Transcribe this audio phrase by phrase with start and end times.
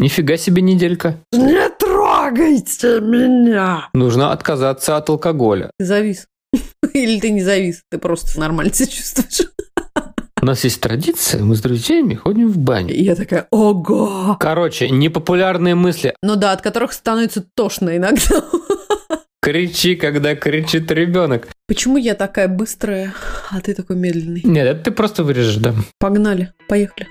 [0.00, 1.20] Нифига себе неделька.
[1.30, 3.90] Не трогайте меня!
[3.92, 5.70] Нужно отказаться от алкоголя.
[5.78, 6.26] Ты завис.
[6.94, 9.50] Или ты не завис, ты просто нормально себя чувствуешь.
[10.40, 12.94] У нас есть традиция, мы с друзьями ходим в баню.
[12.94, 14.38] И я такая, ого!
[14.40, 16.14] Короче, непопулярные мысли.
[16.22, 18.22] Ну да, от которых становится тошно иногда.
[19.42, 21.48] Кричи, когда кричит ребенок.
[21.68, 23.12] Почему я такая быстрая,
[23.50, 24.40] а ты такой медленный?
[24.44, 25.74] Нет, это ты просто вырежешь, да.
[25.98, 27.06] Погнали, поехали.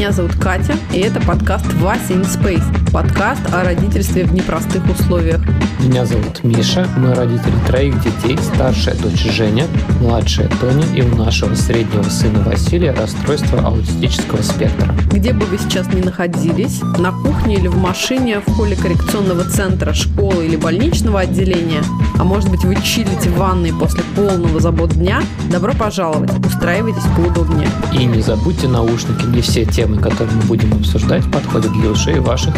[0.00, 2.79] Меня зовут Катя, и это подкаст «Вася in Space».
[2.92, 5.40] Подкаст о родительстве в непростых условиях.
[5.78, 9.66] Меня зовут Миша, мы родители троих детей, старшая дочь Женя,
[10.00, 14.92] младшая Тоня и у нашего среднего сына Василия расстройство аутистического спектра.
[15.12, 19.94] Где бы вы сейчас ни находились, на кухне или в машине, в холле коррекционного центра,
[19.94, 21.82] школы или больничного отделения,
[22.18, 27.68] а может быть вы чилите в ванной после полного забот дня, добро пожаловать, устраивайтесь поудобнее.
[27.92, 32.54] И не забудьте наушники, не все темы, которые мы будем обсуждать, подходят для ушей ваших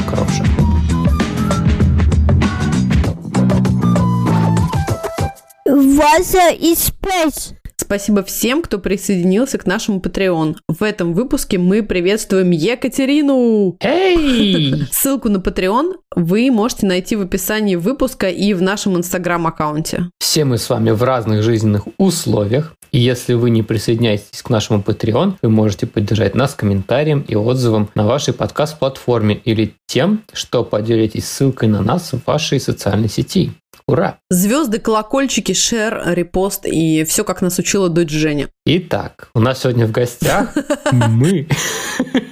[5.67, 7.55] Вася и Space.
[7.77, 10.56] Спасибо всем, кто присоединился к нашему Patreon.
[10.67, 13.77] В этом выпуске мы приветствуем Екатерину!
[13.81, 14.87] Эй!
[14.91, 20.11] Ссылку на Patreon вы можете найти в описании выпуска и в нашем инстаграм-аккаунте.
[20.19, 22.75] Все мы с вами в разных жизненных условиях.
[22.93, 27.89] И если вы не присоединяетесь к нашему Patreon, вы можете поддержать нас комментарием и отзывом
[27.95, 33.53] на вашей подкаст-платформе или тем, что поделитесь ссылкой на нас в вашей социальной сети.
[33.86, 34.19] Ура!
[34.30, 38.48] Звезды, колокольчики, шер, репост и все, как нас учила дочь Женя.
[38.64, 40.55] Итак, у нас сегодня в гостях
[40.92, 41.48] мы.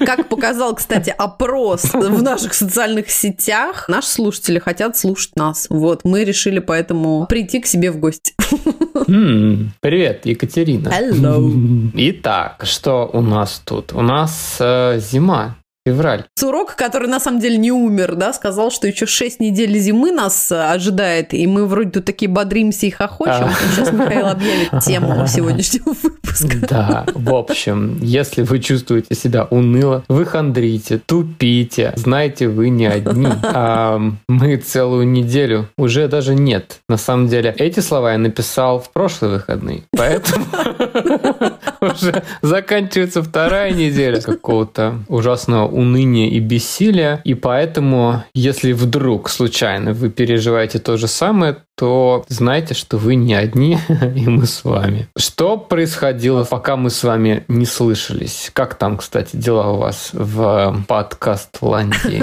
[0.04, 5.66] Как показал, кстати, опрос в наших социальных сетях, наши слушатели хотят слушать нас.
[5.70, 8.34] Вот, мы решили поэтому прийти к себе в гости.
[9.80, 10.88] Привет, Екатерина.
[10.88, 11.90] Hello.
[11.94, 13.92] Итак, что у нас тут?
[13.92, 15.56] У нас э, зима,
[15.90, 16.24] февраль.
[16.38, 20.52] Сурок, который на самом деле не умер, да, сказал, что еще 6 недель зимы нас
[20.52, 23.48] э, ожидает, и мы вроде тут такие бодримся и хохочем.
[23.48, 23.52] А.
[23.74, 26.56] Сейчас Михаил объявит тему сегодняшнего выпуска.
[26.68, 33.28] Да, в общем, если вы чувствуете себя уныло, вы хандрите, тупите, знаете, вы не одни.
[33.52, 36.80] А мы целую неделю уже даже нет.
[36.88, 40.46] На самом деле, эти слова я написал в прошлые выходные, поэтому
[41.80, 47.20] уже заканчивается вторая неделя какого-то ужасного уныния и бессилия.
[47.24, 53.32] И поэтому, если вдруг случайно вы переживаете то же самое, то знайте, что вы не
[53.32, 53.78] одни,
[54.14, 55.08] и мы с вами.
[55.16, 58.50] Что происходило, пока мы с вами не слышались?
[58.52, 62.22] Как там, кстати, дела у вас в подкаст-ландии?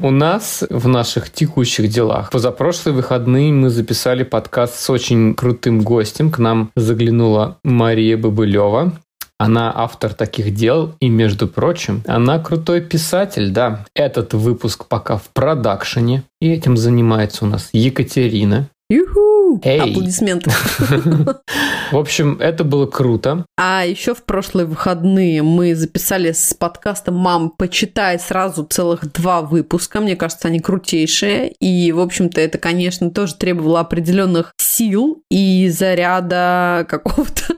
[0.02, 2.30] У нас в наших текущих делах.
[2.30, 6.30] Позапрошлые выходные мы записали подкаст с очень крутым гостем.
[6.30, 8.94] К нам заглянула Мария Бабылева.
[9.38, 13.84] Она автор таких дел, и, между прочим, она крутой писатель, да.
[13.94, 18.68] Этот выпуск пока в продакшене, и этим занимается у нас Екатерина.
[18.88, 19.60] Юху!
[19.64, 19.80] Эй.
[19.80, 20.50] Аплодисменты.
[21.92, 23.44] В общем, это было круто.
[23.56, 30.00] А еще в прошлые выходные мы записали с подкастом «Мам, почитай» сразу целых два выпуска.
[30.00, 31.52] Мне кажется, они крутейшие.
[31.60, 37.55] И, в общем-то, это, конечно, тоже требовало определенных сил и заряда какого-то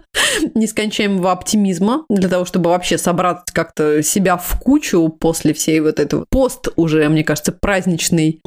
[0.55, 6.25] нескончаемого оптимизма для того, чтобы вообще собрать как-то себя в кучу после всей вот этого
[6.31, 8.41] пост уже, мне кажется, праздничный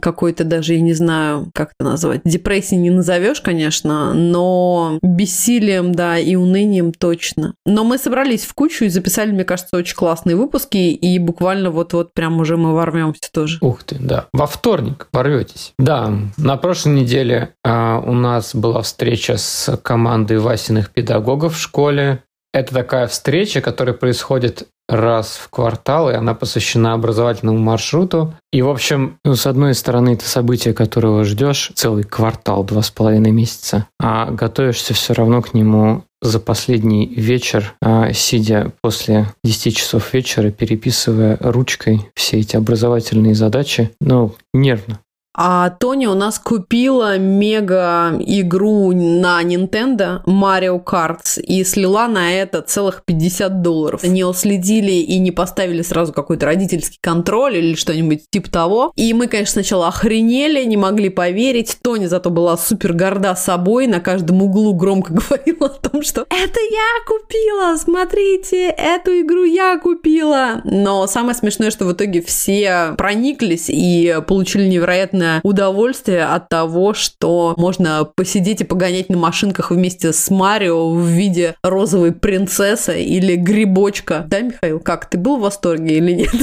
[0.00, 6.18] какой-то даже, я не знаю, как это назвать, депрессии не назовешь, конечно, но бессилием, да,
[6.18, 7.54] и унынием точно.
[7.66, 12.14] Но мы собрались в кучу и записали, мне кажется, очень классные выпуски, и буквально вот-вот
[12.14, 13.58] прям уже мы ворвемся тоже.
[13.60, 14.26] Ух ты, да.
[14.32, 15.72] Во вторник порветесь.
[15.78, 22.24] Да, на прошлой неделе а, у нас была встреча с командой Васиных педагогов в школе.
[22.52, 28.34] Это такая встреча, которая происходит раз в квартал, и она посвящена образовательному маршруту.
[28.52, 32.90] И, в общем, ну, с одной стороны, это событие, которого ждешь целый квартал, два с
[32.90, 39.76] половиной месяца, а готовишься все равно к нему за последний вечер, а, сидя после 10
[39.76, 44.98] часов вечера, переписывая ручкой все эти образовательные задачи, ну, нервно.
[45.40, 52.60] А Тоня у нас купила мега игру на Nintendo Mario Kart и слила на это
[52.60, 54.02] целых 50 долларов.
[54.02, 58.92] Не уследили и не поставили сразу какой-то родительский контроль или что-нибудь типа того.
[58.96, 61.78] И мы, конечно, сначала охренели, не могли поверить.
[61.82, 66.60] Тоня зато была супер горда собой, на каждом углу громко говорила о том, что это
[66.60, 70.62] я купила, смотрите, эту игру я купила.
[70.64, 77.54] Но самое смешное, что в итоге все прониклись и получили невероятное удовольствие от того, что
[77.56, 84.24] можно посидеть и погонять на машинках вместе с Марио в виде розовой принцессы или грибочка.
[84.28, 86.34] Да, Михаил, как, ты был в восторге или нет?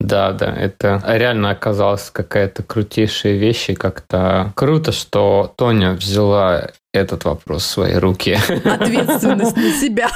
[0.00, 7.24] Да, да, это реально оказалась какая-то крутейшая вещь, и как-то круто, что Тоня взяла этот
[7.24, 8.38] вопрос в свои руки.
[8.64, 10.08] Ответственность на себя.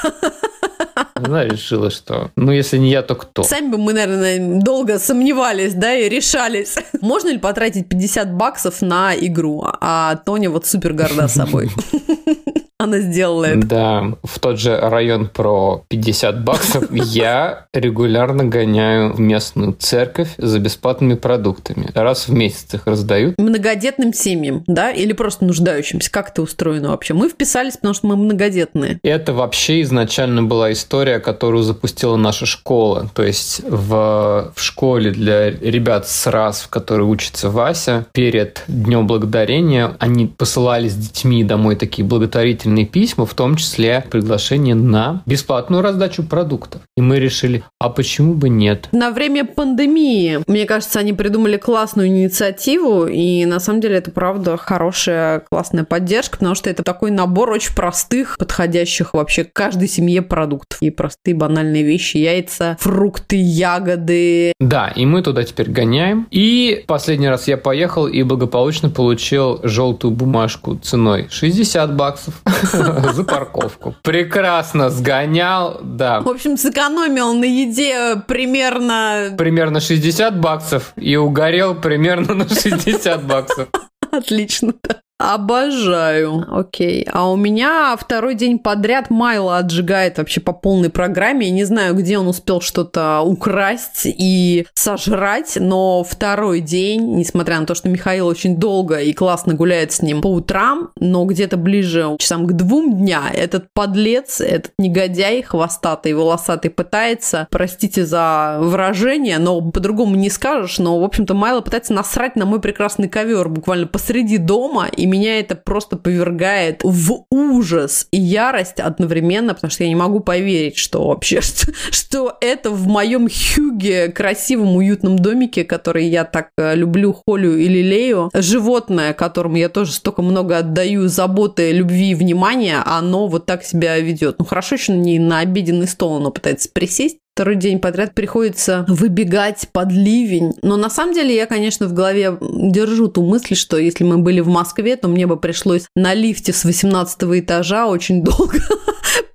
[1.24, 3.42] Она решила, что ну если не я, то кто?
[3.42, 6.76] Сами бы мы, наверное, долго сомневались, да, и решались.
[7.00, 9.64] Можно ли потратить 50 баксов на игру?
[9.64, 11.70] А Тоня вот супер горда собой.
[12.82, 13.66] Она сделала это.
[13.66, 20.58] Да, в тот же район про 50 баксов я регулярно гоняю в местную церковь за
[20.58, 21.90] бесплатными продуктами.
[21.94, 23.38] Раз в месяц их раздают.
[23.38, 24.90] Многодетным семьям, да?
[24.90, 26.10] Или просто нуждающимся?
[26.10, 27.14] Как это устроено вообще?
[27.14, 28.98] Мы вписались, потому что мы многодетные.
[29.04, 33.08] Это вообще изначально была история, которую запустила наша школа.
[33.14, 39.06] То есть в, в школе для ребят с раз, в которой учится Вася, перед Днем
[39.06, 45.22] Благодарения они посылали с детьми домой такие благотворительные пригласительные письма, в том числе приглашение на
[45.26, 46.82] бесплатную раздачу продуктов.
[46.96, 48.88] И мы решили, а почему бы нет?
[48.92, 54.56] На время пандемии, мне кажется, они придумали классную инициативу, и на самом деле это правда
[54.56, 60.80] хорошая, классная поддержка, потому что это такой набор очень простых, подходящих вообще каждой семье продуктов.
[60.80, 64.52] И простые банальные вещи, яйца, фрукты, ягоды.
[64.60, 66.26] Да, и мы туда теперь гоняем.
[66.30, 72.42] И последний раз я поехал и благополучно получил желтую бумажку ценой 60 баксов.
[73.12, 73.94] за парковку.
[74.02, 76.20] Прекрасно сгонял, да.
[76.20, 79.34] В общем, сэкономил на еде примерно...
[79.36, 83.68] Примерно 60 баксов и угорел примерно на 60 баксов.
[84.10, 85.01] Отлично, да.
[85.22, 86.44] Обожаю.
[86.50, 87.06] Окей.
[87.12, 91.46] А у меня второй день подряд Майло отжигает вообще по полной программе.
[91.46, 97.66] Я не знаю, где он успел что-то украсть и сожрать, но второй день, несмотря на
[97.66, 102.16] то, что Михаил очень долго и классно гуляет с ним по утрам, но где-то ближе
[102.18, 109.60] часам к двум дня этот подлец, этот негодяй хвостатый, волосатый пытается, простите за выражение, но
[109.60, 114.38] по-другому не скажешь, но, в общем-то, Майло пытается насрать на мой прекрасный ковер буквально посреди
[114.38, 119.94] дома, и меня это просто повергает в ужас и ярость одновременно, потому что я не
[119.94, 126.24] могу поверить, что вообще, что, что это в моем хюге, красивом, уютном домике, который я
[126.24, 132.10] так э, люблю, холю и лелею, животное, которому я тоже столько много отдаю заботы, любви
[132.10, 134.36] и внимания, оно вот так себя ведет.
[134.38, 139.68] Ну, хорошо еще не на обеденный стол оно пытается присесть, второй день подряд приходится выбегать
[139.72, 140.52] под ливень.
[140.62, 144.40] Но на самом деле я, конечно, в голове держу ту мысль, что если мы были
[144.40, 148.58] в Москве, то мне бы пришлось на лифте с 18 этажа очень долго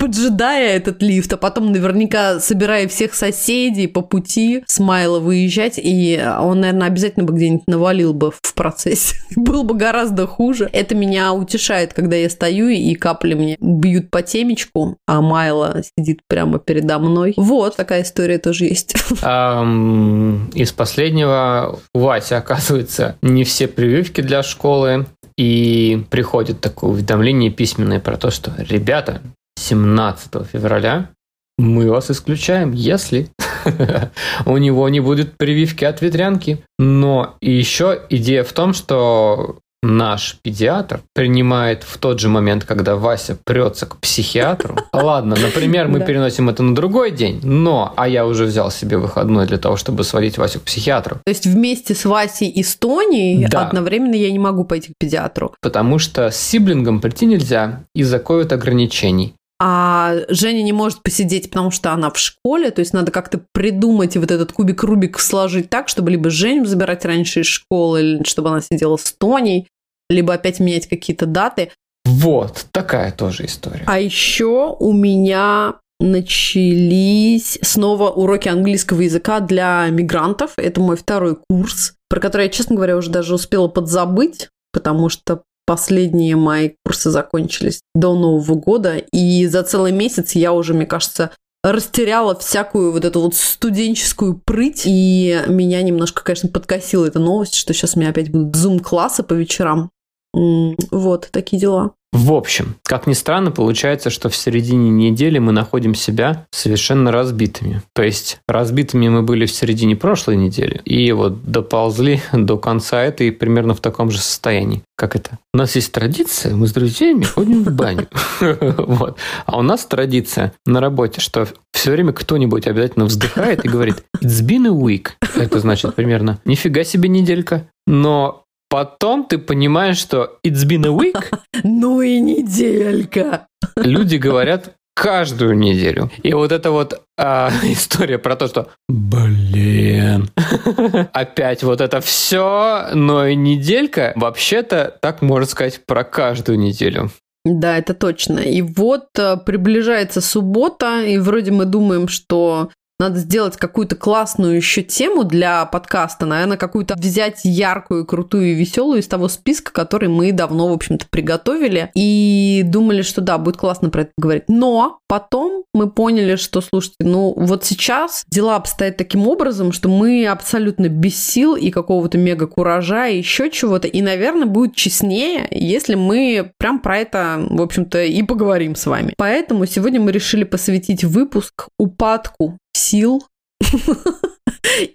[0.07, 6.17] поджидая этот лифт, а потом наверняка собирая всех соседей по пути с Майла выезжать, и
[6.39, 9.17] он, наверное, обязательно бы где-нибудь навалил бы в процессе.
[9.35, 10.69] Было бы гораздо хуже.
[10.71, 16.21] Это меня утешает, когда я стою, и капли мне бьют по темечку, а Майла сидит
[16.29, 17.33] прямо передо мной.
[17.35, 18.93] Вот, такая история тоже есть.
[19.21, 25.05] из последнего у Васи, оказывается, не все прививки для школы,
[25.37, 29.21] и приходит такое уведомление письменное про то, что ребята,
[29.67, 31.09] 17 февраля
[31.57, 33.29] мы вас исключаем, если
[34.45, 36.63] у него не будет прививки от ветрянки.
[36.79, 43.37] Но еще идея в том, что наш педиатр принимает в тот же момент, когда Вася
[43.43, 44.77] прется к психиатру.
[44.93, 49.47] Ладно, например, мы переносим это на другой день, но, а я уже взял себе выходной
[49.47, 51.17] для того, чтобы сводить Васю к психиатру.
[51.25, 53.67] То есть вместе с Васей и с Тоней да.
[53.67, 55.53] одновременно я не могу пойти к педиатру.
[55.61, 61.71] Потому что с сиблингом прийти нельзя из-за ковид ограничений а Женя не может посидеть, потому
[61.71, 65.89] что она в школе, то есть надо как-то придумать и вот этот кубик-рубик сложить так,
[65.89, 69.67] чтобы либо Женю забирать раньше из школы, или чтобы она сидела с Тоней,
[70.09, 71.71] либо опять менять какие-то даты.
[72.05, 73.83] Вот, такая тоже история.
[73.87, 80.53] А еще у меня начались снова уроки английского языка для мигрантов.
[80.57, 85.41] Это мой второй курс, про который я, честно говоря, уже даже успела подзабыть, потому что
[85.67, 91.31] Последние мои курсы закончились до Нового года, и за целый месяц я уже, мне кажется,
[91.61, 97.73] растеряла всякую вот эту вот студенческую прыть, и меня немножко, конечно, подкосила эта новость, что
[97.73, 99.91] сейчас у меня опять будут зум-классы по вечерам.
[100.33, 101.93] Вот, такие дела.
[102.13, 107.81] В общем, как ни странно, получается, что в середине недели мы находим себя совершенно разбитыми.
[107.93, 113.31] То есть разбитыми мы были в середине прошлой недели и вот доползли до конца этой
[113.31, 114.83] примерно в таком же состоянии.
[114.95, 115.37] Как это?
[115.53, 118.07] У нас есть традиция, мы с друзьями ходим в баню.
[118.77, 119.17] Вот.
[119.45, 124.41] А у нас традиция на работе, что все время кто-нибудь обязательно вздыхает и говорит «It's
[124.41, 125.09] been a week».
[125.35, 127.67] Это значит примерно «Нифига себе неделька».
[127.85, 131.23] Но Потом ты понимаешь, что it's been a week.
[131.63, 133.47] Ну и неделька.
[133.75, 136.09] Люди говорят каждую неделю.
[136.23, 140.29] И вот эта вот а, история про то, что блин,
[141.13, 147.11] опять вот это все, но и неделька, вообще-то так можно сказать про каждую неделю.
[147.45, 148.39] Да, это точно.
[148.39, 154.81] И вот э, приближается суббота, и вроде мы думаем, что надо сделать какую-то классную еще
[154.81, 160.31] тему для подкаста, наверное, какую-то взять яркую, крутую и веселую из того списка, который мы
[160.31, 161.91] давно, в общем-то, приготовили.
[161.93, 164.45] И думали, что да, будет классно про это говорить.
[164.47, 170.25] Но потом мы поняли, что, слушайте, ну вот сейчас дела обстоят таким образом, что мы
[170.25, 173.87] абсолютно без сил и какого-то мега куража и еще чего-то.
[173.87, 179.13] И, наверное, будет честнее, если мы прям про это, в общем-то, и поговорим с вами.
[179.17, 183.23] Поэтому сегодня мы решили посвятить выпуск упадку сил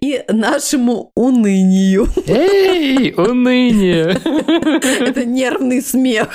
[0.01, 2.09] и нашему унынию.
[2.27, 4.21] Эй, уныние!
[5.01, 6.29] Это нервный смех.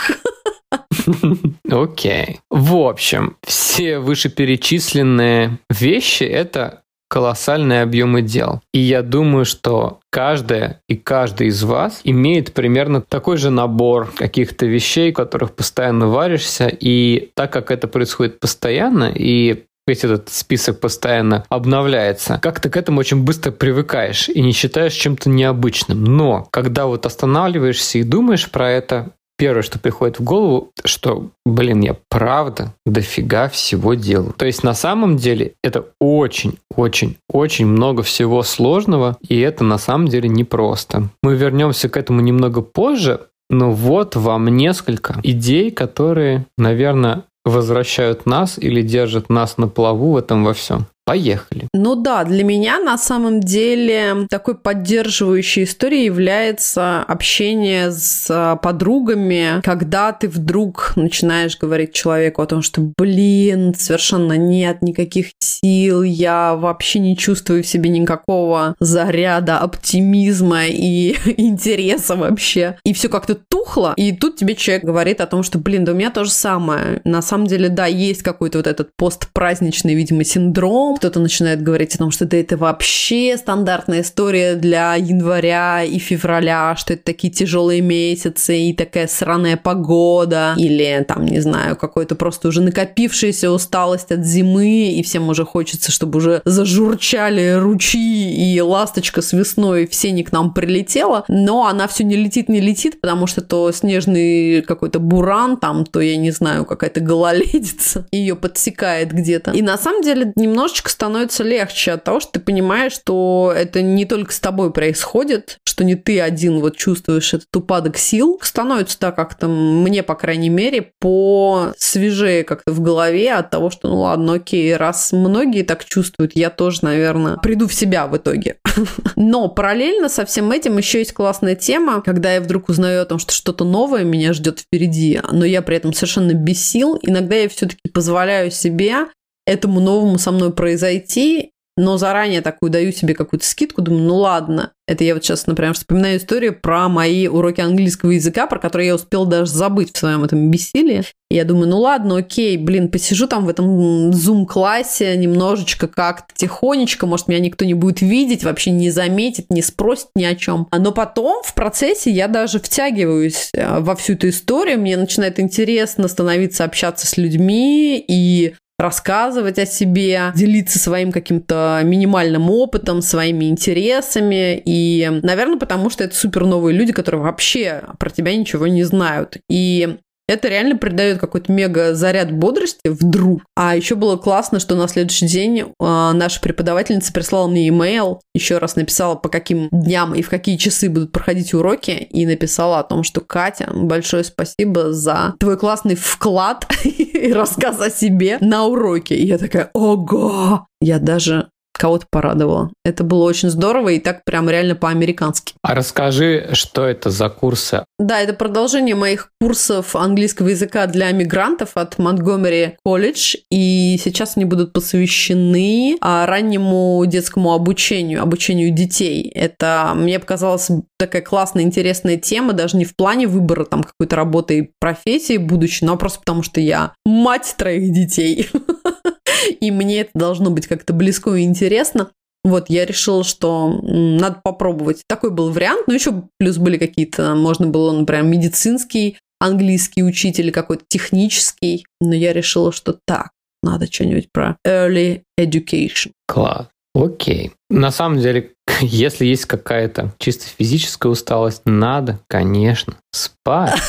[1.69, 2.39] Окей.
[2.49, 8.61] В общем, все вышеперечисленные вещи– это колоссальные объемы дел.
[8.73, 14.65] И я думаю, что каждая и каждый из вас имеет примерно такой же набор каких-то
[14.65, 16.67] вещей, в которых постоянно варишься.
[16.67, 22.77] И так как это происходит постоянно, и ведь этот список постоянно обновляется, как ты к
[22.77, 26.03] этому очень быстро привыкаешь и не считаешь чем-то необычным.
[26.03, 31.81] Но когда вот останавливаешься и думаешь про это, первое, что приходит в голову, что, блин,
[31.81, 34.33] я правда дофига всего делаю.
[34.35, 39.77] То есть на самом деле это очень, очень, очень много всего сложного, и это на
[39.77, 41.09] самом деле непросто.
[41.23, 48.57] Мы вернемся к этому немного позже, но вот вам несколько идей, которые, наверное, возвращают нас
[48.57, 50.87] или держат нас на плаву в этом во всем.
[51.07, 51.69] Поехали.
[51.73, 59.61] Ну да, для меня на самом деле такой поддерживающей историей является общение с а, подругами,
[59.63, 66.55] когда ты вдруг начинаешь говорить человеку о том, что, блин, совершенно нет никаких сил, я
[66.55, 72.79] вообще не чувствую в себе никакого заряда оптимизма и интереса вообще.
[72.83, 75.95] И все как-то тухло, и тут тебе человек говорит о том, что, блин, да у
[75.95, 76.99] меня то же самое.
[77.05, 81.99] На самом деле, да, есть какой-то вот этот постпраздничный, видимо, синдром, кто-то начинает говорить о
[81.99, 87.81] том, что да, это вообще стандартная история для января и февраля, что это такие тяжелые
[87.81, 94.25] месяцы и такая сраная погода, или там, не знаю, какой-то просто уже накопившаяся усталость от
[94.25, 100.23] зимы, и всем уже хочется, чтобы уже зажурчали ручьи и ласточка с весной в сене
[100.23, 104.99] к нам прилетела, но она все не летит, не летит, потому что то снежный какой-то
[104.99, 109.51] буран там, то, я не знаю, какая-то гололедица ее подсекает где-то.
[109.51, 113.81] И на самом деле немножечко немножко становится легче от того, что ты понимаешь, что это
[113.81, 118.39] не только с тобой происходит, что не ты один вот чувствуешь этот упадок сил.
[118.41, 123.89] Становится так как-то мне, по крайней мере, по свежее как-то в голове от того, что
[123.89, 128.57] ну ладно, окей, раз многие так чувствуют, я тоже, наверное, приду в себя в итоге.
[129.15, 133.19] Но параллельно со всем этим еще есть классная тема, когда я вдруг узнаю о том,
[133.19, 136.99] что что-то новое меня ждет впереди, но я при этом совершенно без сил.
[137.01, 139.07] Иногда я все-таки позволяю себе
[139.47, 144.71] этому новому со мной произойти, но заранее такую даю себе какую-то скидку, думаю, ну ладно.
[144.87, 148.95] Это я вот сейчас, например, вспоминаю историю про мои уроки английского языка, про которые я
[148.95, 151.03] успел даже забыть в своем этом бессилии.
[151.29, 157.05] И я думаю, ну ладно, окей, блин, посижу там в этом зум-классе немножечко как-то тихонечко,
[157.05, 160.67] может, меня никто не будет видеть, вообще не заметит, не спросит ни о чем.
[160.75, 166.07] Но потом в процессе я даже втягиваюсь э, во всю эту историю, мне начинает интересно
[166.07, 174.61] становиться общаться с людьми, и рассказывать о себе, делиться своим каким-то минимальным опытом, своими интересами.
[174.63, 179.37] И, наверное, потому что это супер новые люди, которые вообще про тебя ничего не знают.
[179.49, 183.41] И Это реально придает какой-то мега заряд бодрости вдруг.
[183.55, 188.57] А еще было классно, что на следующий день э, наша преподавательница прислала мне имейл, еще
[188.57, 192.83] раз написала, по каким дням и в какие часы будут проходить уроки, и написала о
[192.83, 199.15] том, что Катя, большое спасибо за твой классный вклад и рассказ о себе на уроке.
[199.15, 200.67] И я такая, ого!
[200.79, 202.71] Я даже кого-то порадовала.
[202.83, 205.53] Это было очень здорово и так прям реально по-американски.
[205.61, 207.85] А расскажи, что это за курсы?
[207.99, 213.37] Да, это продолжение моих курсов английского языка для мигрантов от Montgomery College.
[213.51, 219.29] И сейчас они будут посвящены а, раннему детскому обучению, обучению детей.
[219.33, 224.57] Это, мне показалась такая классная, интересная тема, даже не в плане выбора там какой-то работы
[224.57, 228.49] и профессии будущей, но просто потому, что я мать троих детей.
[229.59, 232.11] и мне это должно быть как-то близко и интересно.
[232.43, 235.03] Вот, я решила, что надо попробовать.
[235.07, 235.87] Такой был вариант.
[235.87, 241.85] Но еще плюс были какие-то, можно было, например, медицинский, английский учитель, какой-то технический.
[241.99, 243.31] Но я решила, что так,
[243.63, 246.11] надо что-нибудь про early education.
[246.27, 246.67] Класс.
[246.95, 247.51] Окей.
[247.69, 253.73] На самом деле, если есть какая-то чисто физическая усталость, надо, конечно, спать.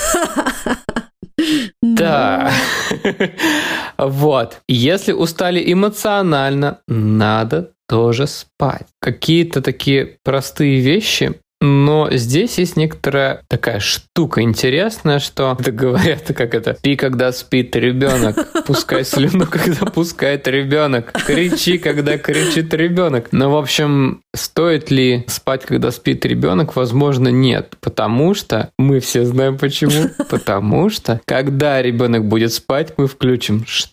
[1.80, 2.52] Да.
[3.98, 4.60] Вот.
[4.68, 8.86] Если устали эмоционально, надо тоже спать.
[9.00, 16.54] Какие-то такие простые вещи но здесь есть некоторая такая штука интересная, что это говорят, как
[16.54, 23.28] это, спи, когда спит ребенок, пускай слюну, когда пускает ребенок, кричи, когда кричит ребенок.
[23.32, 26.76] Но, в общем, стоит ли спать, когда спит ребенок?
[26.76, 30.10] Возможно, нет, потому что мы все знаем почему.
[30.30, 33.92] Потому что, когда ребенок будет спать, мы включим что?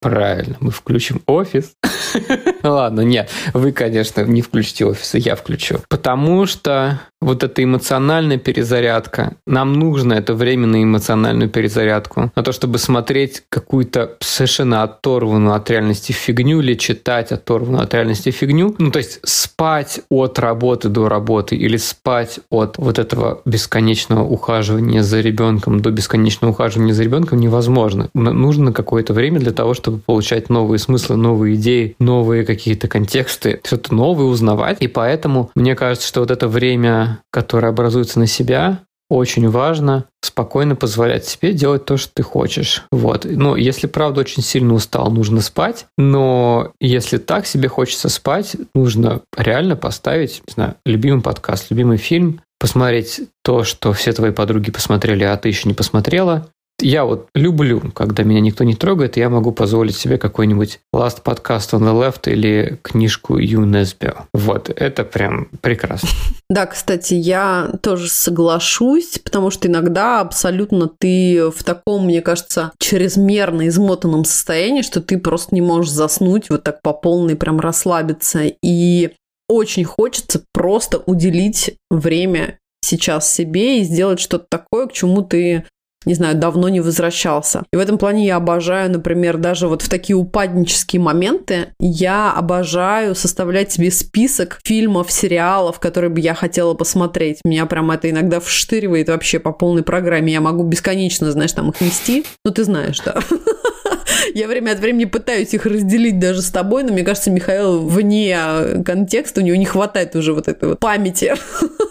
[0.00, 1.72] Правильно, мы включим офис.
[2.62, 5.80] Ладно, нет, вы, конечно, не включите офис, я включу.
[5.88, 12.52] Потому что вот эта эмоциональная перезарядка, нам нужно это время на эмоциональную перезарядку, на то,
[12.52, 18.74] чтобы смотреть какую-то совершенно оторванную от реальности фигню или читать оторванную от реальности фигню.
[18.78, 25.02] Ну, то есть спать от работы до работы или спать от вот этого бесконечного ухаживания
[25.02, 28.08] за ребенком до бесконечного ухаживания за ребенком невозможно.
[28.14, 33.94] Нужно какое-то время для того, чтобы получать новые смыслы, новые идеи, новые какие-то контексты, что-то
[33.94, 34.78] новое узнавать.
[34.80, 40.74] И поэтому мне кажется, что вот это время, которое образуется на себя, очень важно спокойно
[40.74, 42.84] позволять себе делать то, что ты хочешь.
[42.90, 43.24] Вот.
[43.24, 45.86] Но если правда очень сильно устал, нужно спать.
[45.96, 52.40] Но если так себе хочется спать, нужно реально поставить, не знаю, любимый подкаст, любимый фильм,
[52.58, 56.48] посмотреть то, что все твои подруги посмотрели, а ты еще не посмотрела,
[56.80, 61.22] я вот люблю, когда меня никто не трогает, и я могу позволить себе какой-нибудь Last
[61.24, 64.28] Podcast on the Left или книжку ЮНЕСБИО.
[64.34, 66.08] Вот, это прям прекрасно.
[66.48, 73.66] Да, кстати, я тоже соглашусь, потому что иногда абсолютно ты в таком, мне кажется, чрезмерно
[73.66, 78.42] измотанном состоянии, что ты просто не можешь заснуть вот так по полной, прям расслабиться.
[78.62, 79.10] И
[79.48, 85.64] очень хочется просто уделить время сейчас себе и сделать что-то такое, к чему ты
[86.06, 87.64] не знаю, давно не возвращался.
[87.72, 93.14] И в этом плане я обожаю, например, даже вот в такие упаднические моменты, я обожаю
[93.14, 97.40] составлять себе список фильмов, сериалов, которые бы я хотела посмотреть.
[97.44, 100.32] Меня прям это иногда вштыривает вообще по полной программе.
[100.32, 102.24] Я могу бесконечно, знаешь, там их нести.
[102.44, 103.20] Ну, ты знаешь, да.
[104.34, 108.82] Я время от времени пытаюсь их разделить даже с тобой, но мне кажется, Михаил вне
[108.84, 111.34] контекста, у него не хватает уже вот этой вот памяти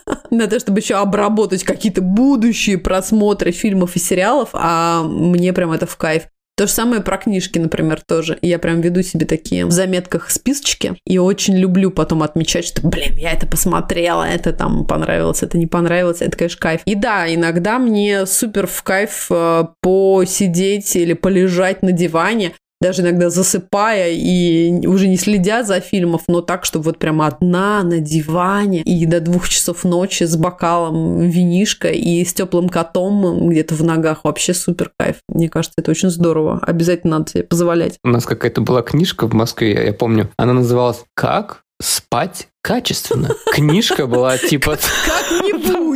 [0.30, 5.86] на то, чтобы еще обработать какие-то будущие просмотры фильмов и сериалов, а мне прям это
[5.86, 6.24] в кайф.
[6.54, 8.38] То же самое про книжки, например, тоже.
[8.42, 13.16] Я прям веду себе такие в заметках списочки и очень люблю потом отмечать, что, блин,
[13.16, 16.82] я это посмотрела, это там понравилось, это не понравилось, это, конечно, кайф.
[16.84, 23.30] И да, иногда мне супер в кайф э, посидеть или полежать на диване, даже иногда
[23.30, 28.82] засыпая и уже не следя за фильмов, но так, чтобы вот прям одна на диване
[28.82, 34.24] и до двух часов ночи с бокалом винишка и с теплым котом где-то в ногах.
[34.24, 35.16] Вообще супер кайф.
[35.28, 36.58] Мне кажется, это очень здорово.
[36.62, 37.98] Обязательно надо себе позволять.
[38.04, 40.30] У нас какая-то была книжка в Москве, я помню.
[40.36, 43.30] Она называлась «Как спать качественно.
[43.52, 44.78] Книжка была типа...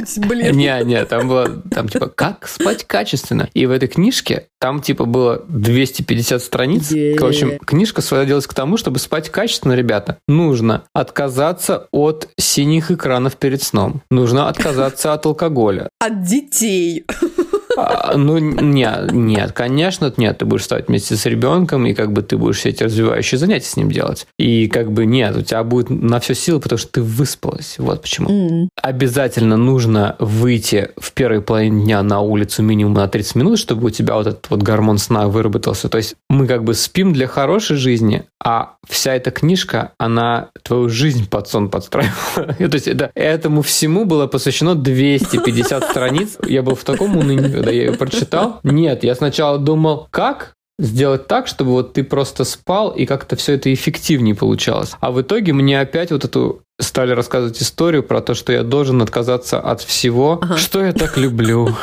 [0.07, 0.57] Как-нибудь, блин.
[0.57, 3.49] Не, не, там было, там типа, как спать качественно.
[3.55, 6.91] И в этой книжке там типа было 250 страниц.
[6.91, 13.37] В общем, книжка сводилась к тому, чтобы спать качественно, ребята, нужно отказаться от синих экранов
[13.37, 14.03] перед сном.
[14.11, 15.89] Нужно отказаться от алкоголя.
[15.99, 17.05] От детей.
[17.77, 20.39] А, ну, нет, нет, конечно, нет.
[20.39, 23.67] Ты будешь вставать вместе с ребенком, и как бы ты будешь все эти развивающие занятия
[23.67, 24.27] с ним делать.
[24.39, 27.77] И как бы нет, у тебя будет на все силы, потому что ты выспалась.
[27.79, 28.69] Вот почему.
[28.81, 33.91] Обязательно нужно выйти в первой половине дня на улицу минимум на 30 минут, чтобы у
[33.91, 35.89] тебя вот этот вот гормон сна выработался.
[35.89, 40.89] То есть мы как бы спим для хорошей жизни, а вся эта книжка, она твою
[40.89, 42.55] жизнь под сон подстраивала.
[42.59, 46.39] То есть это, этому всему было посвящено 250 страниц.
[46.47, 48.61] Я был в таком унынии, когда я ее прочитал.
[48.63, 53.55] Нет, я сначала думал, как сделать так, чтобы вот ты просто спал и как-то все
[53.55, 54.93] это эффективнее получалось.
[55.01, 59.01] А в итоге мне опять вот эту стали рассказывать историю про то, что я должен
[59.01, 60.59] отказаться от всего, Ага.
[60.59, 61.75] что я так люблю.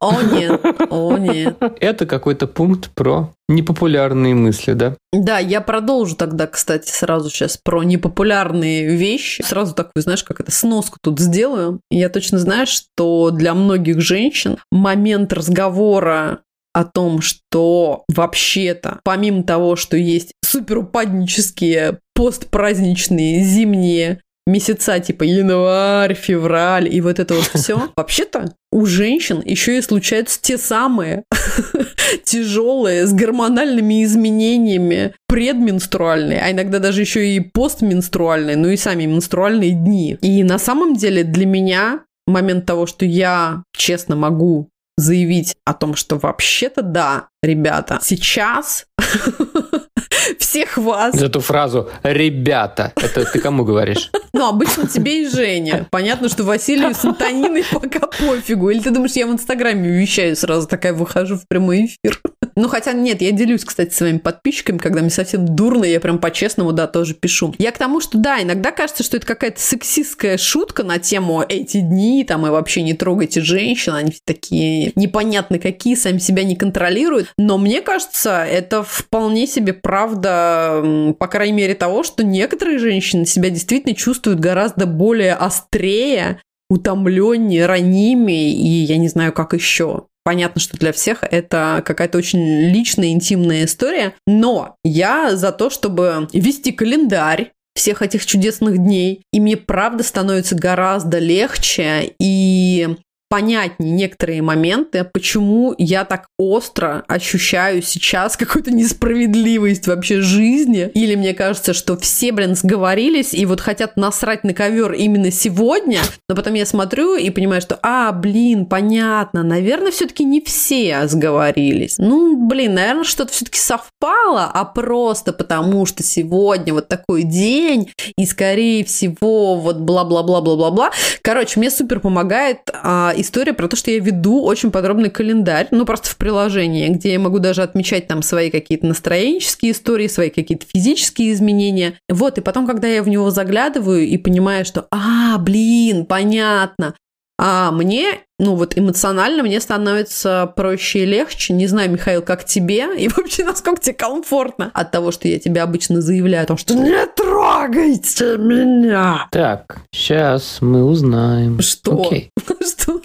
[0.00, 1.56] О нет, о нет.
[1.80, 4.96] Это какой-то пункт про непопулярные мысли, да?
[5.14, 9.40] Да, я продолжу тогда, кстати, сразу сейчас про непопулярные вещи.
[9.40, 11.80] Сразу такую, знаешь, как это, сноску тут сделаю.
[11.90, 16.40] Я точно знаю, что для многих женщин момент разговора
[16.74, 26.92] о том, что вообще-то, помимо того, что есть суперупаднические постпраздничные зимние месяца типа январь, февраль
[26.92, 31.24] и вот это вот все, вообще-то у женщин еще и случаются те самые
[32.24, 39.70] тяжелые с гормональными изменениями предменструальные, а иногда даже еще и постменструальные, ну и сами менструальные
[39.70, 40.18] дни.
[40.20, 45.94] И на самом деле для меня момент того, что я честно могу заявить о том,
[45.96, 48.86] что вообще-то да, ребята, сейчас
[50.38, 54.10] всех вас Эту фразу «ребята», это ты кому говоришь?
[54.32, 55.86] ну, обычно тебе и Женя.
[55.90, 58.70] Понятно, что Василию с Антониной пока пофигу.
[58.70, 62.20] Или ты думаешь, я в Инстаграме вещаю, сразу такая выхожу в прямой эфир.
[62.56, 66.72] Ну, хотя нет, я делюсь, кстати, своими подписчиками, когда мне совсем дурно, я прям по-честному,
[66.72, 67.54] да, тоже пишу.
[67.58, 71.80] Я к тому, что да, иногда кажется, что это какая-то сексистская шутка на тему эти
[71.80, 77.32] дни, там, и вообще не трогайте женщин, они такие непонятно какие, сами себя не контролируют.
[77.38, 83.50] Но мне кажется, это вполне себе правда, по крайней мере, того, что некоторые женщины себя
[83.50, 86.40] действительно чувствуют гораздо более острее,
[86.70, 90.06] утомленнее, ранимее, и я не знаю, как еще.
[90.24, 96.28] Понятно, что для всех это какая-то очень личная, интимная история, но я за то, чтобы
[96.32, 102.96] вести календарь всех этих чудесных дней, и мне правда становится гораздо легче и
[103.34, 110.88] понятнее некоторые моменты, почему я так остро ощущаю сейчас какую-то несправедливость вообще жизни.
[110.94, 116.00] Или мне кажется, что все, блин, сговорились и вот хотят насрать на ковер именно сегодня,
[116.28, 121.96] но потом я смотрю и понимаю, что, а, блин, понятно, наверное, все-таки не все сговорились.
[121.98, 128.26] Ну, блин, наверное, что-то все-таки совпало, а просто потому, что сегодня вот такой день, и
[128.26, 130.92] скорее всего вот бла-бла-бла-бла-бла-бла.
[131.22, 135.84] Короче, мне супер помогает а, история про то, что я веду очень подробный календарь, ну
[135.84, 140.66] просто в приложении, где я могу даже отмечать там свои какие-то настроенческие истории, свои какие-то
[140.66, 141.94] физические изменения.
[142.08, 146.94] Вот, и потом, когда я в него заглядываю и понимаю, что, а, блин, понятно,
[147.36, 151.52] а мне, ну вот эмоционально мне становится проще и легче.
[151.52, 155.62] Не знаю, Михаил, как тебе и вообще насколько тебе комфортно от того, что я тебе
[155.62, 159.26] обычно заявляю о том, что не трогайте меня.
[159.30, 161.60] Так, сейчас мы узнаем.
[161.60, 162.02] Что?
[162.02, 162.30] Окей.
[162.60, 163.00] Что?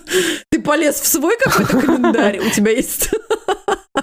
[0.70, 2.38] Полез в свой какой-то календарь?
[2.38, 3.10] У тебя есть...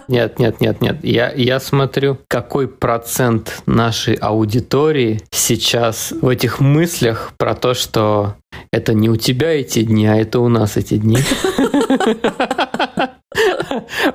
[0.09, 0.96] Нет, нет, нет, нет.
[1.05, 8.35] Я, я смотрю, какой процент нашей аудитории сейчас в этих мыслях про то, что
[8.72, 11.18] это не у тебя эти дни, а это у нас эти дни.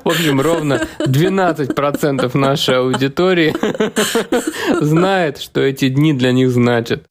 [0.04, 3.54] В общем, ровно 12% нашей аудитории
[4.84, 7.06] знает, что эти дни для них значат.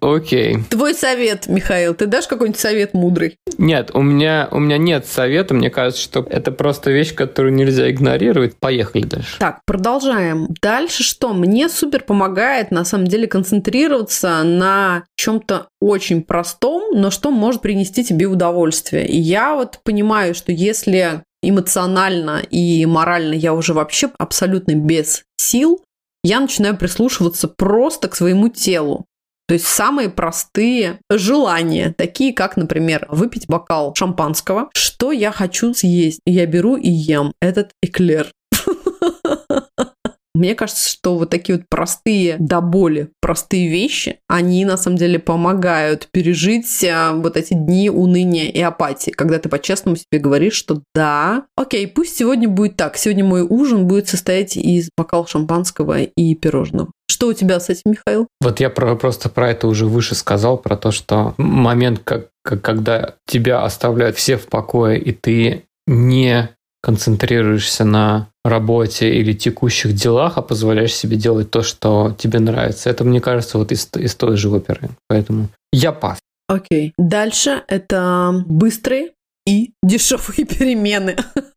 [0.00, 0.58] Окей.
[0.70, 3.36] Твой совет, Михаил, ты дашь какой-нибудь совет мудрый?
[3.58, 5.54] Нет, у меня, у меня нет совета.
[5.54, 8.56] Мне кажется, что это просто вещь, которую нельзя игнорировать.
[8.56, 9.38] Поехали дальше.
[9.38, 10.48] Так, продолжаем.
[10.60, 11.32] Дальше что?
[11.32, 18.04] Мне супер помогает, на самом деле, концентрироваться на чем-то очень простом, но что может принести
[18.04, 19.06] тебе удовольствие.
[19.06, 25.82] И я вот понимаю, что если эмоционально и морально я уже вообще абсолютно без сил,
[26.24, 29.06] я начинаю прислушиваться просто к своему телу.
[29.48, 34.70] То есть самые простые желания, такие как, например, выпить бокал шампанского.
[34.74, 36.20] Что я хочу съесть?
[36.26, 38.32] Я беру и ем этот эклер.
[40.36, 45.18] Мне кажется, что вот такие вот простые до боли, простые вещи, они на самом деле
[45.18, 50.82] помогают пережить а, вот эти дни уныния и апатии, когда ты по-честному себе говоришь, что
[50.94, 56.34] да, окей, пусть сегодня будет так, сегодня мой ужин будет состоять из бокала шампанского и
[56.34, 56.90] пирожного.
[57.10, 58.28] Что у тебя с этим, Михаил?
[58.42, 62.60] Вот я про, просто про это уже выше сказал, про то, что момент, как, как,
[62.60, 66.50] когда тебя оставляют все в покое, и ты не
[66.82, 72.90] концентрируешься на работе или текущих делах, а позволяешь себе делать то, что тебе нравится.
[72.90, 74.90] Это, мне кажется, вот из, из той же оперы.
[75.08, 76.18] Поэтому я пас.
[76.48, 76.92] Окей.
[76.98, 79.12] Дальше это быстрые
[79.46, 81.16] и дешевые перемены.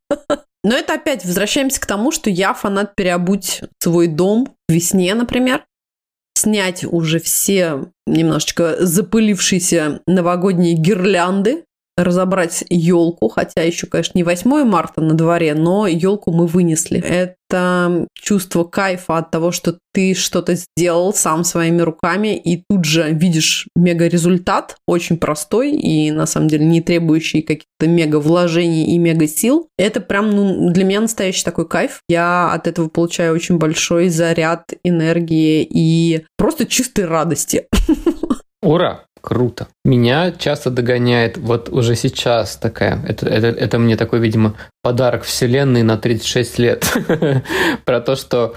[0.64, 5.64] Но это опять возвращаемся к тому, что я фанат переобуть свой дом в весне, например,
[6.36, 11.66] снять уже все немножечко запылившиеся новогодние гирлянды,
[12.04, 17.00] разобрать елку, хотя еще, конечно, не 8 марта на дворе, но елку мы вынесли.
[17.02, 23.12] Это чувство кайфа от того, что ты что-то сделал сам своими руками, и тут же
[23.12, 28.98] видишь мега результат, очень простой и на самом деле не требующий каких-то мега вложений и
[28.98, 29.68] мега сил.
[29.78, 32.02] Это прям ну, для меня настоящий такой кайф.
[32.08, 37.68] Я от этого получаю очень большой заряд энергии и просто чистой радости.
[38.62, 39.06] Ура!
[39.22, 39.68] Круто.
[39.84, 45.84] Меня часто догоняет вот уже сейчас такая, это, это, это мне такой, видимо, подарок вселенной
[45.84, 46.86] на 36 лет.
[47.86, 48.56] Про то, что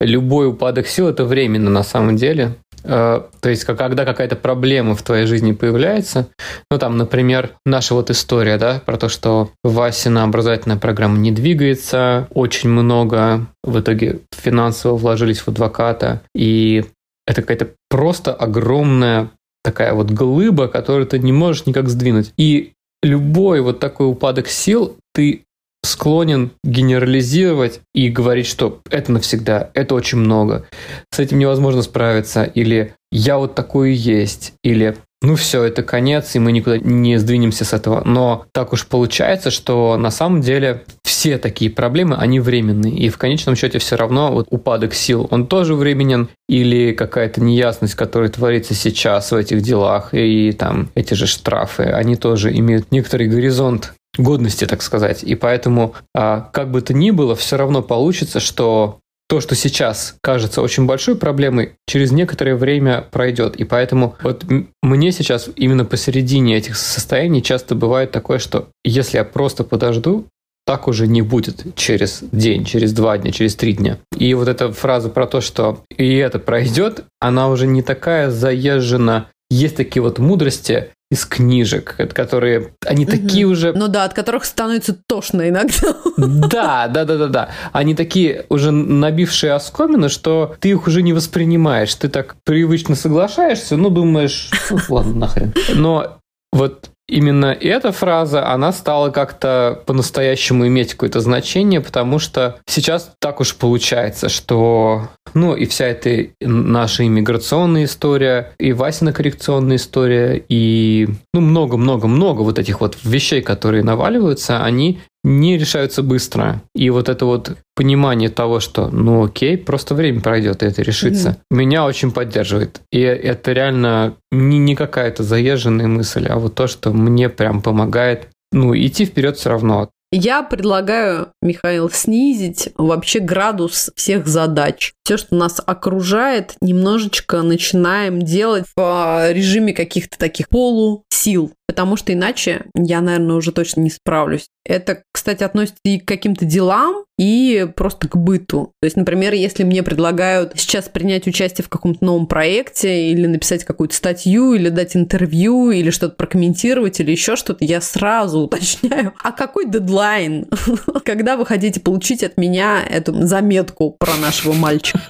[0.00, 2.56] любой упадок сил– это временно на самом деле.
[2.84, 6.28] Э, то есть, когда какая-то проблема в твоей жизни появляется,
[6.70, 12.28] ну, там, например, наша вот история, да, про то, что Васина образовательная программа не двигается,
[12.34, 16.84] очень много в итоге финансово вложились в адвоката, и
[17.26, 19.30] это какая-то просто огромная
[19.64, 22.32] такая вот глыба, которую ты не можешь никак сдвинуть.
[22.36, 22.72] И
[23.02, 25.44] любой вот такой упадок сил ты
[25.82, 30.66] склонен генерализировать и говорить, что это навсегда, это очень много,
[31.10, 36.34] с этим невозможно справиться, или я вот такой и есть, или ну все, это конец,
[36.34, 38.02] и мы никуда не сдвинемся с этого.
[38.04, 42.92] Но так уж получается, что на самом деле все такие проблемы, они временные.
[42.92, 47.94] И в конечном счете все равно вот упадок сил, он тоже временен, или какая-то неясность,
[47.94, 53.26] которая творится сейчас в этих делах, и там эти же штрафы, они тоже имеют некоторый
[53.26, 55.24] горизонт годности, так сказать.
[55.24, 59.00] И поэтому, а, как бы то ни было, все равно получится, что
[59.34, 63.56] то, что сейчас кажется очень большой проблемой, через некоторое время пройдет.
[63.56, 64.44] И поэтому вот
[64.80, 70.26] мне сейчас именно посередине этих состояний часто бывает такое, что если я просто подожду,
[70.64, 73.98] так уже не будет через день, через два дня, через три дня.
[74.16, 79.30] И вот эта фраза про то, что и это пройдет, она уже не такая заезжена.
[79.50, 83.12] Есть такие вот мудрости, из книжек, которые они угу.
[83.12, 83.72] такие уже.
[83.72, 85.74] Ну да, от которых становится тошно иногда.
[86.16, 87.50] Да, да, да, да, да.
[87.72, 91.94] Они такие уже набившие оскомины, что ты их уже не воспринимаешь.
[91.94, 95.54] Ты так привычно соглашаешься, ну думаешь, ну, ладно, нахрен.
[95.74, 96.18] Но
[96.52, 103.40] вот именно эта фраза, она стала как-то по-настоящему иметь какое-то значение, потому что сейчас так
[103.40, 111.08] уж получается, что ну и вся эта наша иммиграционная история, и Васина коррекционная история, и
[111.32, 116.62] ну много-много-много вот этих вот вещей, которые наваливаются, они не решаются быстро.
[116.74, 121.30] И вот это вот понимание того, что ну окей, просто время пройдет, и это решится,
[121.30, 121.56] mm-hmm.
[121.56, 122.80] меня очень поддерживает.
[122.92, 128.28] И это реально не, не какая-то заезженная мысль, а вот то, что мне прям помогает
[128.52, 129.90] ну, идти вперед все равно.
[130.16, 134.92] Я предлагаю, Михаил, снизить вообще градус всех задач.
[135.04, 141.50] Все, что нас окружает, немножечко начинаем делать в режиме каких-то таких полусил.
[141.66, 144.46] Потому что иначе я, наверное, уже точно не справлюсь.
[144.64, 148.72] Это, кстати, относится и к каким-то делам, и просто к быту.
[148.82, 153.64] То есть, например, если мне предлагают сейчас принять участие в каком-то новом проекте, или написать
[153.64, 159.32] какую-то статью, или дать интервью, или что-то прокомментировать, или еще что-то, я сразу уточняю, а
[159.32, 160.46] какой дедлайн?
[161.06, 165.00] Когда вы хотите получить от меня эту заметку про нашего мальчика?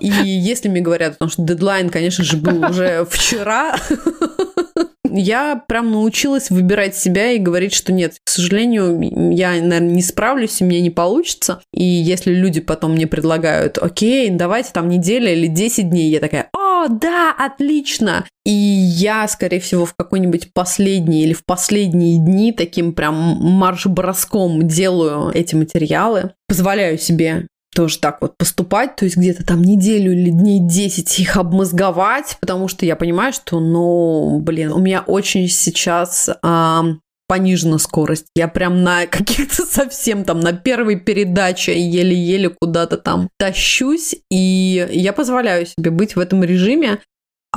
[0.00, 3.76] И если мне говорят, потому что дедлайн, конечно же, был уже вчера,
[5.12, 9.00] я прям научилась выбирать себя и говорить, что нет, к сожалению,
[9.32, 11.60] я, наверное, не справлюсь, и мне не получится.
[11.72, 16.48] И если люди потом мне предлагают, окей, давайте там неделя или 10 дней, я такая,
[16.52, 18.24] о, да, отлично.
[18.44, 25.30] И я, скорее всего, в какой-нибудь последний или в последние дни таким прям марш-броском делаю
[25.34, 30.60] эти материалы, позволяю себе тоже так вот поступать, то есть где-то там неделю или дней
[30.60, 36.84] 10 их обмозговать, потому что я понимаю, что, ну, блин, у меня очень сейчас а,
[37.28, 38.28] понижена скорость.
[38.34, 45.12] Я прям на каких-то совсем там на первой передаче еле-еле куда-то там тащусь, и я
[45.12, 47.00] позволяю себе быть в этом режиме.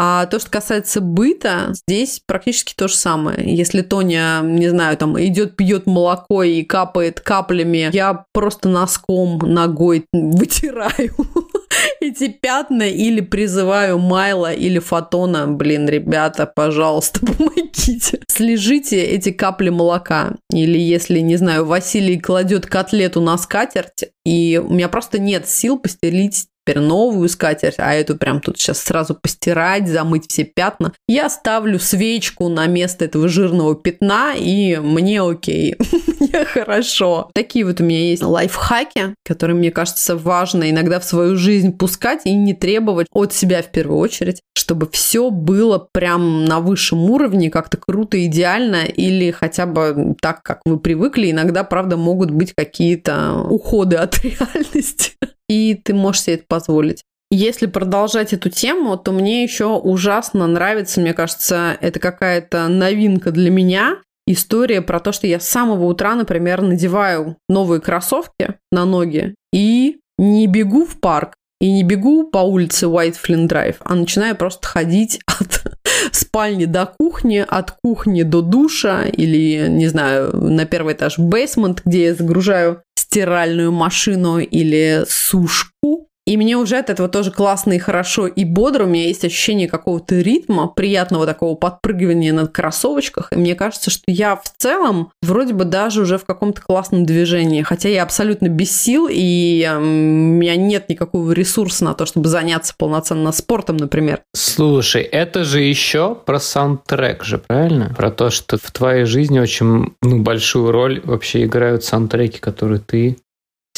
[0.02, 3.54] А то, что касается быта, здесь практически то же самое.
[3.54, 10.06] Если Тоня, не знаю, там идет, пьет молоко и капает каплями, я просто носком ногой
[10.14, 11.14] вытираю
[12.00, 15.48] эти пятна или призываю Майла или Фотона.
[15.48, 18.22] Блин, ребята, пожалуйста, помогите.
[18.30, 20.36] Слежите эти капли молока.
[20.54, 25.78] Или если, не знаю, Василий кладет котлету на скатерть, и у меня просто нет сил
[25.78, 30.94] постелить теперь новую скатерть, а эту прям тут сейчас сразу постирать, замыть все пятна.
[31.08, 35.76] Я ставлю свечку на место этого жирного пятна, и мне окей,
[36.20, 37.32] мне хорошо.
[37.34, 42.22] Такие вот у меня есть лайфхаки, которые, мне кажется, важно иногда в свою жизнь пускать
[42.26, 47.50] и не требовать от себя в первую очередь, чтобы все было прям на высшем уровне,
[47.50, 51.32] как-то круто, идеально, или хотя бы так, как вы привыкли.
[51.32, 55.14] Иногда, правда, могут быть какие-то уходы от реальности
[55.50, 57.04] и ты можешь себе это позволить.
[57.32, 63.52] Если продолжать эту тему, то мне еще ужасно нравится, мне кажется, это какая-то новинка для
[63.52, 63.98] меня.
[64.26, 70.00] История про то, что я с самого утра, например, надеваю новые кроссовки на ноги и
[70.18, 75.20] не бегу в парк, и не бегу по улице Уайтфлин Драйв, а начинаю просто ходить
[75.28, 75.78] от
[76.12, 82.06] спальни до кухни, от кухни до душа или, не знаю, на первый этаж бейсмент, где
[82.06, 86.09] я загружаю стиральную машину или сушку.
[86.30, 88.84] И мне уже от этого тоже классно и хорошо и бодро.
[88.84, 93.30] У меня есть ощущение какого-то ритма, приятного такого подпрыгивания на кроссовочках.
[93.32, 97.64] И мне кажется, что я в целом вроде бы даже уже в каком-то классном движении.
[97.64, 102.76] Хотя я абсолютно без сил, и у меня нет никакого ресурса на то, чтобы заняться
[102.78, 104.22] полноценно спортом, например.
[104.36, 107.92] Слушай, это же еще про саундтрек же, правильно?
[107.98, 113.18] Про то, что в твоей жизни очень ну, большую роль вообще играют саундтреки, которые ты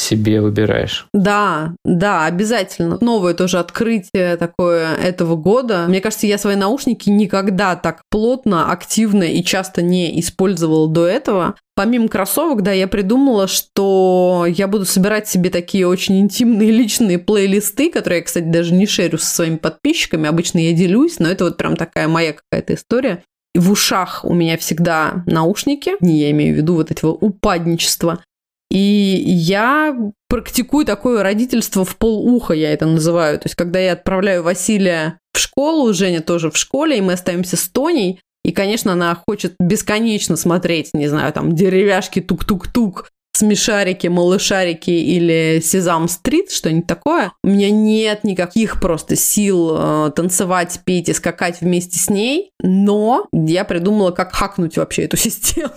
[0.02, 1.06] себе выбираешь.
[1.14, 2.98] Да, да, обязательно.
[3.00, 5.86] Новое тоже открытие такое этого года.
[5.88, 11.54] Мне кажется, я свои наушники никогда так плотно, активно и часто не использовала до этого.
[11.74, 17.90] Помимо кроссовок, да, я придумала, что я буду собирать себе такие очень интимные личные плейлисты,
[17.90, 20.28] которые я, кстати, даже не шерю со своими подписчиками.
[20.28, 23.22] Обычно я делюсь, но это вот прям такая моя какая-то история.
[23.54, 28.22] В ушах у меня всегда наушники, не я имею в виду вот этого упадничества.
[28.72, 29.94] И я
[30.30, 33.38] практикую такое родительство в полуха, я это называю.
[33.38, 37.58] То есть, когда я отправляю Василия в школу, Женя тоже в школе, и мы остаемся
[37.58, 44.90] с Тоней, и, конечно, она хочет бесконечно смотреть, не знаю, там, деревяшки тук-тук-тук, смешарики, малышарики
[44.90, 47.32] или Сезам-стрит, что-нибудь такое.
[47.44, 53.26] У меня нет никаких просто сил э, танцевать, петь и скакать вместе с ней, но
[53.34, 55.72] я придумала, как хакнуть вообще эту систему.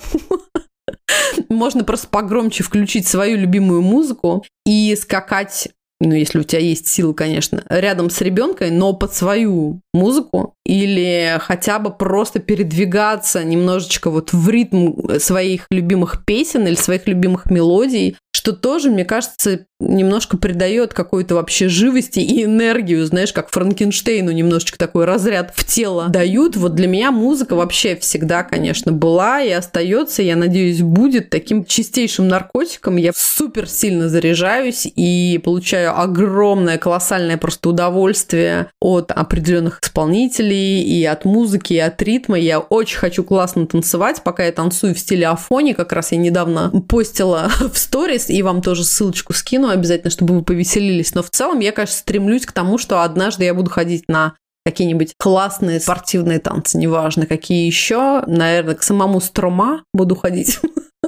[1.49, 5.69] Можно просто погромче включить свою любимую музыку и скакать
[6.01, 11.39] ну, если у тебя есть силы, конечно, рядом с ребенком, но под свою музыку, или
[11.41, 18.17] хотя бы просто передвигаться немножечко вот в ритм своих любимых песен или своих любимых мелодий,
[18.35, 24.77] что тоже, мне кажется, немножко придает какой-то вообще живости и энергию, знаешь, как Франкенштейну немножечко
[24.77, 26.55] такой разряд в тело дают.
[26.55, 32.27] Вот для меня музыка вообще всегда, конечно, была и остается, я надеюсь, будет таким чистейшим
[32.27, 32.97] наркотиком.
[32.97, 41.25] Я супер сильно заряжаюсь и получаю огромное, колоссальное просто удовольствие от определенных исполнителей и от
[41.25, 42.37] музыки, и от ритма.
[42.37, 45.73] Я очень хочу классно танцевать, пока я танцую в стиле афони.
[45.73, 50.43] Как раз я недавно постила в сторис, и вам тоже ссылочку скину обязательно, чтобы вы
[50.43, 51.15] повеселились.
[51.15, 55.13] Но в целом я, конечно, стремлюсь к тому, что однажды я буду ходить на какие-нибудь
[55.19, 58.23] классные спортивные танцы, неважно какие еще.
[58.25, 60.59] Наверное, к самому Строма буду ходить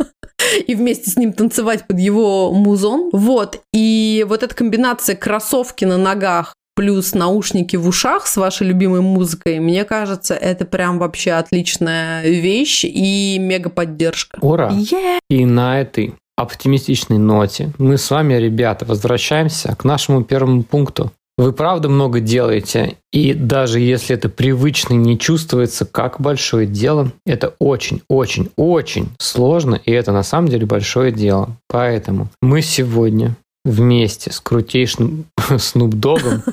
[0.67, 3.09] и вместе с ним танцевать под его музон.
[3.11, 3.61] Вот.
[3.73, 9.59] И вот эта комбинация кроссовки на ногах плюс наушники в ушах с вашей любимой музыкой,
[9.59, 14.37] мне кажется, это прям вообще отличная вещь и мега поддержка.
[14.41, 14.69] Ура!
[14.69, 15.17] Yeah.
[15.27, 21.11] И на этой оптимистичной ноте мы с вами, ребята, возвращаемся к нашему первому пункту.
[21.35, 27.55] Вы правда много делаете, и даже если это привычно не чувствуется как большое дело, это
[27.57, 31.49] очень-очень-очень сложно, и это на самом деле большое дело.
[31.69, 33.35] Поэтому мы сегодня
[33.67, 35.25] вместе с крутейшим
[35.57, 36.43] Снуп Догом,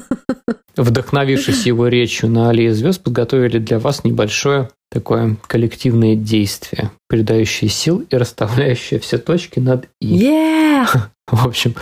[0.76, 8.04] вдохновившись его речью на Аллее звезд, подготовили для вас небольшое такое коллективное действие, придающее сил
[8.10, 10.26] и расставляющее все точки над «и».
[10.26, 10.86] Yeah!
[11.30, 11.74] В общем,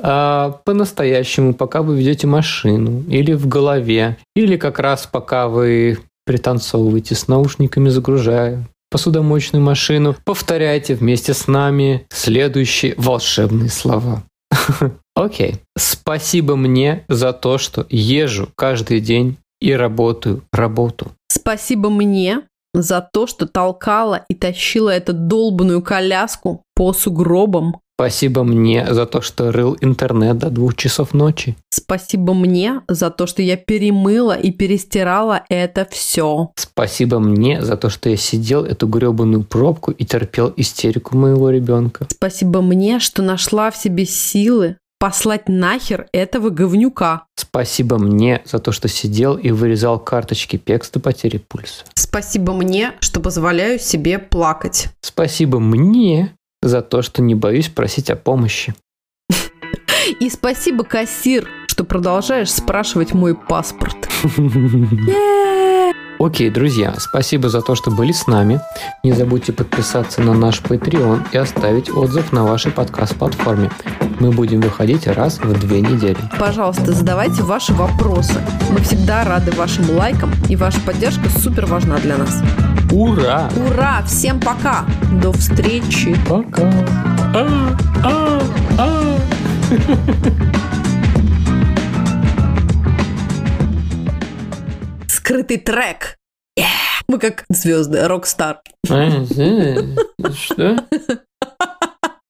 [0.00, 7.14] а, по-настоящему, пока вы ведете машину, или в голове, или как раз пока вы пританцовываете
[7.14, 14.22] с наушниками, загружая посудомоечную машину, повторяйте вместе с нами следующие волшебные слова.
[15.14, 15.56] Окей.
[15.76, 21.12] Спасибо мне за то, что езжу каждый день и работаю работу.
[21.28, 22.42] Спасибо мне
[22.74, 27.80] за то, что толкала и тащила эту долбанную коляску по сугробам.
[27.98, 31.56] Спасибо мне за то, что рыл интернет до двух часов ночи.
[31.70, 36.50] Спасибо мне за то, что я перемыла и перестирала это все.
[36.56, 42.06] Спасибо мне за то, что я сидел эту гребаную пробку и терпел истерику моего ребенка.
[42.10, 47.24] Спасибо мне, что нашла в себе силы послать нахер этого говнюка.
[47.34, 51.84] Спасибо мне за то, что сидел и вырезал карточки пекс до потери пульса.
[51.94, 54.88] Спасибо мне, что позволяю себе плакать.
[55.00, 56.34] Спасибо мне
[56.68, 58.74] за то, что не боюсь просить о помощи.
[60.20, 64.08] И спасибо, кассир, что продолжаешь спрашивать мой паспорт.
[66.26, 68.60] Окей, друзья, спасибо за то, что были с нами.
[69.04, 73.70] Не забудьте подписаться на наш Patreon и оставить отзыв на вашей подкаст-платформе.
[74.18, 76.18] Мы будем выходить раз в две недели.
[76.36, 78.40] Пожалуйста, задавайте ваши вопросы.
[78.72, 82.42] Мы всегда рады вашим лайкам, и ваша поддержка супер важна для нас.
[82.90, 83.48] Ура!
[83.64, 84.02] Ура!
[84.04, 84.84] Всем пока!
[85.22, 86.16] До встречи!
[86.28, 86.72] Пока!
[87.36, 88.42] А, а,
[88.78, 89.18] а.
[95.26, 96.18] Скрытый трек!
[96.56, 96.66] Yeah!
[97.08, 98.60] Мы как звезды, рок-стар.
[98.86, 100.86] Что?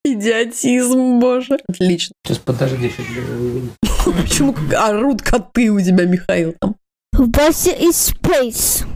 [0.03, 1.59] Идиотизм, боже.
[1.69, 2.15] Отлично.
[2.25, 6.55] Сейчас подожди, сейчас Почему как орут коты у тебя, Михаил?
[6.59, 6.77] Там?
[7.13, 8.87] Вася из Space.